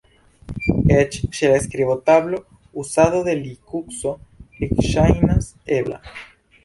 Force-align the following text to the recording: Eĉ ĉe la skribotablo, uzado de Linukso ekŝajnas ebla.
Eĉ 0.93 1.17
ĉe 1.39 1.51
la 1.51 1.59
skribotablo, 1.65 2.39
uzado 2.85 3.21
de 3.29 3.37
Linukso 3.43 4.15
ekŝajnas 4.69 5.51
ebla. 5.81 6.01